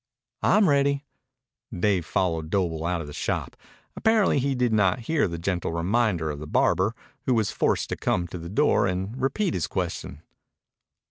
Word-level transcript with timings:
"I'm 0.41 0.67
ready." 0.67 1.05
Dave 1.71 2.07
followed 2.07 2.49
Doble 2.49 2.87
out 2.87 3.01
of 3.01 3.05
the 3.05 3.13
shop. 3.13 3.55
Apparently 3.95 4.39
he 4.39 4.55
did 4.55 4.73
not 4.73 5.01
hear 5.01 5.27
the 5.27 5.37
gentle 5.37 5.71
reminder 5.73 6.31
of 6.31 6.39
the 6.39 6.47
barber, 6.47 6.95
who 7.27 7.35
was 7.35 7.51
forced 7.51 7.89
to 7.89 7.95
come 7.95 8.25
to 8.29 8.39
the 8.39 8.49
door 8.49 8.87
and 8.87 9.21
repeat 9.21 9.53
his 9.53 9.67
question. 9.67 10.23